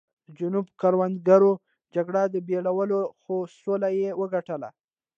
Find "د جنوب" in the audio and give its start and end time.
0.27-0.67